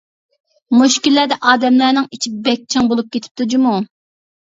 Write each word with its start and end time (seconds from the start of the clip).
مۇشۇ 0.77 1.01
كۈنلەردە 1.07 1.35
ئادەملەرنىڭ 1.51 2.07
ئىچى 2.17 2.31
بەك 2.47 2.63
چىڭ 2.77 2.89
بولۇپ 2.93 3.13
كېتىپتۇ 3.17 3.49
جۇمۇ. 3.53 3.75